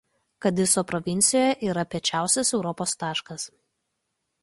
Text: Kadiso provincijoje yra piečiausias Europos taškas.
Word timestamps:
Kadiso 0.45 0.83
provincijoje 0.91 1.69
yra 1.73 1.85
piečiausias 1.93 2.53
Europos 2.61 2.99
taškas. 3.05 3.51